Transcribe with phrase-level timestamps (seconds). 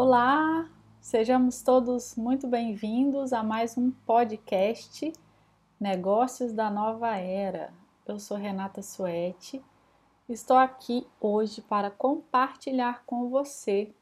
[0.00, 0.70] Olá,
[1.00, 5.12] sejamos todos muito bem-vindos a mais um podcast
[5.80, 7.74] Negócios da Nova Era.
[8.06, 9.60] Eu sou Renata Suete,
[10.28, 13.92] estou aqui hoje para compartilhar com você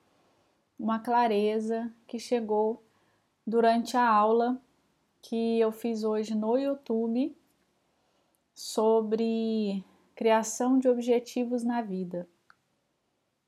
[0.79, 2.83] uma clareza que chegou
[3.47, 4.61] durante a aula
[5.23, 7.35] que eu fiz hoje no YouTube
[8.55, 9.83] sobre
[10.15, 12.29] criação de objetivos na vida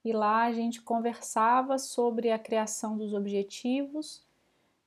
[0.05, 4.23] e lá a gente conversava sobre a criação dos objetivos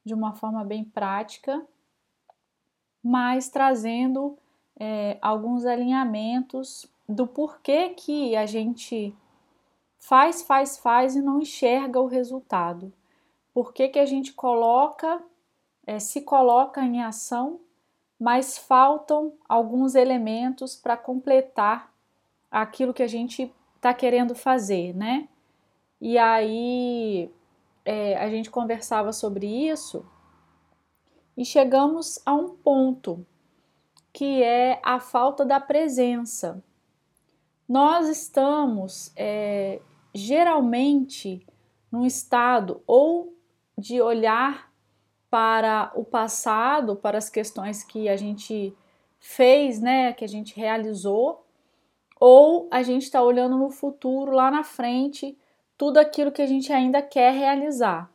[0.03, 1.65] de uma forma bem prática,
[3.03, 4.37] mas trazendo
[4.79, 9.15] é, alguns alinhamentos do porquê que a gente
[9.99, 12.91] faz, faz, faz e não enxerga o resultado.
[13.53, 15.21] Por que, que a gente coloca,
[15.85, 17.59] é, se coloca em ação,
[18.19, 21.91] mas faltam alguns elementos para completar
[22.49, 25.27] aquilo que a gente está querendo fazer, né?
[25.99, 27.31] E aí
[27.83, 30.05] é, a gente conversava sobre isso
[31.35, 33.25] e chegamos a um ponto
[34.13, 36.63] que é a falta da presença.
[37.67, 39.81] Nós estamos é,
[40.13, 41.43] geralmente
[41.91, 43.35] num estado ou
[43.75, 44.71] de olhar
[45.27, 48.77] para o passado, para as questões que a gente
[49.19, 51.47] fez, né, que a gente realizou,
[52.21, 55.35] ou a gente está olhando no futuro, lá na frente,
[55.75, 58.11] tudo aquilo que a gente ainda quer realizar.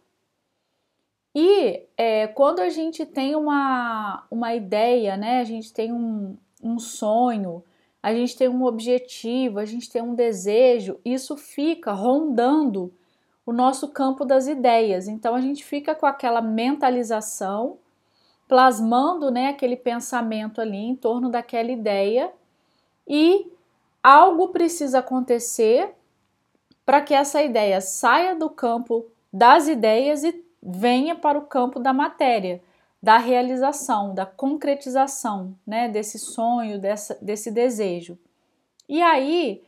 [1.34, 6.78] E é, quando a gente tem uma, uma ideia, né, a gente tem um, um
[6.78, 7.64] sonho,
[8.00, 12.94] a gente tem um objetivo, a gente tem um desejo, isso fica rondando
[13.44, 15.08] o nosso campo das ideias.
[15.08, 17.78] Então a gente fica com aquela mentalização,
[18.46, 22.32] plasmando né, aquele pensamento ali em torno daquela ideia
[23.04, 23.50] e
[24.06, 25.92] algo precisa acontecer
[26.84, 31.92] para que essa ideia saia do campo das ideias e venha para o campo da
[31.92, 32.62] matéria,
[33.02, 38.16] da realização, da concretização, né, desse sonho, dessa, desse desejo.
[38.88, 39.64] E aí,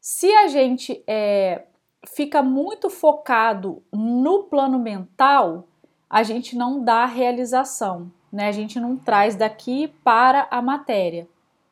[0.00, 1.64] se a gente é,
[2.06, 5.68] fica muito focado no plano mental,
[6.08, 8.48] a gente não dá realização, né?
[8.48, 11.28] A gente não traz daqui para a matéria.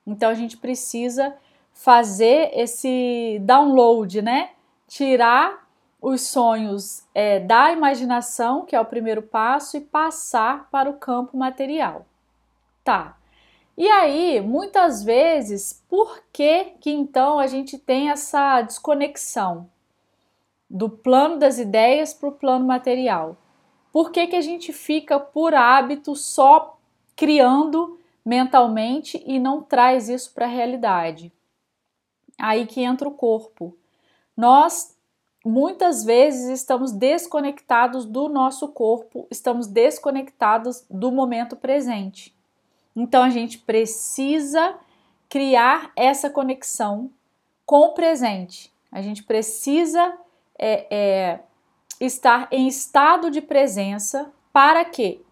[0.06, 1.34] Então a gente precisa
[1.72, 4.50] fazer esse download, né?
[4.87, 5.66] Tirar
[6.00, 11.37] os sonhos é, da imaginação, que é o primeiro passo, e passar para o campo
[11.37, 12.05] material.
[12.82, 13.16] Tá.
[13.77, 19.71] E aí, muitas vezes, por que que então a gente tem essa desconexão
[20.69, 23.37] do plano das ideias para o plano material?
[23.93, 26.78] Por que, que a gente fica por hábito só
[27.15, 31.32] criando mentalmente e não traz isso para a realidade?
[32.38, 33.76] Aí que entra o corpo.
[34.37, 34.97] Nós
[35.44, 42.34] muitas vezes estamos desconectados do nosso corpo, estamos desconectados do momento presente.
[42.94, 44.76] Então a gente precisa
[45.28, 47.10] criar essa conexão
[47.65, 48.72] com o presente.
[48.91, 50.16] A gente precisa
[50.59, 51.41] é, é,
[51.99, 55.22] estar em estado de presença para quê?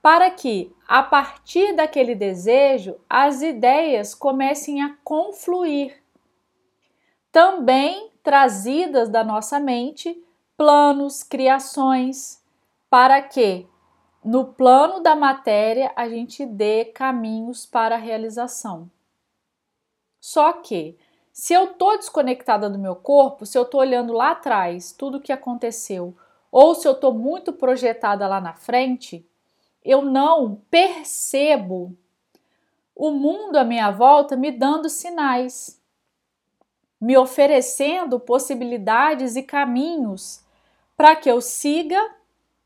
[0.00, 6.00] Para que a partir daquele desejo as ideias comecem a confluir
[7.36, 10.24] também trazidas da nossa mente
[10.56, 12.42] planos, criações,
[12.88, 13.66] para que
[14.24, 18.90] no plano da matéria a gente dê caminhos para a realização.
[20.18, 20.96] Só que
[21.30, 25.20] se eu estou desconectada do meu corpo, se eu estou olhando lá atrás tudo o
[25.20, 26.16] que aconteceu,
[26.50, 29.28] ou se eu estou muito projetada lá na frente,
[29.84, 31.94] eu não percebo
[32.94, 35.84] o mundo à minha volta me dando sinais
[37.00, 40.42] me oferecendo possibilidades e caminhos
[40.96, 42.00] para que eu siga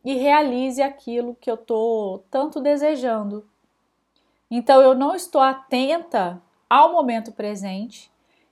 [0.04, 3.46] e realize aquilo que eu estou tanto desejando.
[4.50, 8.10] Então eu não estou atenta ao momento presente,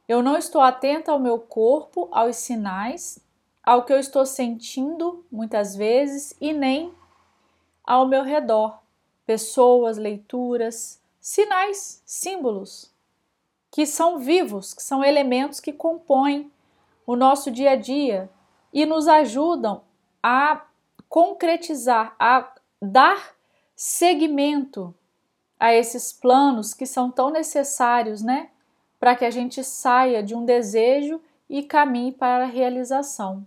[0.08, 3.20] eu não estou atenta ao meu corpo, aos sinais,
[3.62, 6.92] ao que eu estou sentindo muitas vezes e nem
[7.84, 8.78] ao meu redor,
[9.24, 12.92] pessoas, leituras, sinais, símbolos
[13.70, 16.50] que são vivos, que são elementos que compõem
[17.06, 18.30] o nosso dia a dia
[18.72, 19.82] e nos ajudam
[20.22, 20.66] a
[21.08, 23.34] concretizar, a dar
[23.74, 24.94] seguimento
[25.58, 28.50] a esses planos que são tão necessários, né?
[29.00, 33.46] Para que a gente saia de um desejo e caminhe para a realização.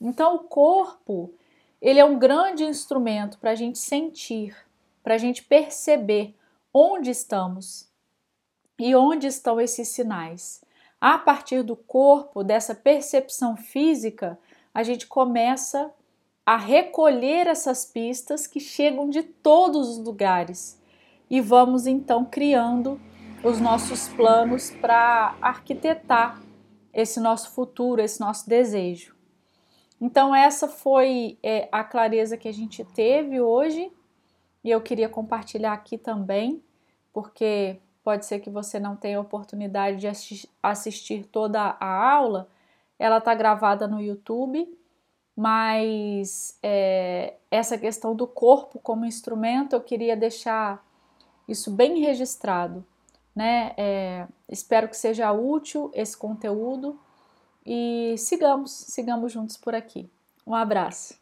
[0.00, 1.34] Então, o corpo,
[1.80, 4.56] ele é um grande instrumento para a gente sentir,
[5.02, 6.34] para a gente perceber
[6.72, 7.89] onde estamos,
[8.80, 10.62] e onde estão esses sinais?
[10.98, 14.38] A partir do corpo, dessa percepção física,
[14.72, 15.92] a gente começa
[16.46, 20.80] a recolher essas pistas que chegam de todos os lugares
[21.28, 22.98] e vamos então criando
[23.44, 26.40] os nossos planos para arquitetar
[26.90, 29.14] esse nosso futuro, esse nosso desejo.
[30.00, 33.92] Então, essa foi é, a clareza que a gente teve hoje
[34.64, 36.62] e eu queria compartilhar aqui também,
[37.12, 37.78] porque
[38.10, 42.48] pode ser que você não tenha oportunidade de assistir toda a aula,
[42.98, 44.68] ela está gravada no YouTube,
[45.36, 50.84] mas é, essa questão do corpo como instrumento eu queria deixar
[51.46, 52.84] isso bem registrado,
[53.32, 53.74] né?
[53.76, 56.98] É, espero que seja útil esse conteúdo
[57.64, 60.10] e sigamos, sigamos juntos por aqui.
[60.44, 61.14] Um abraço.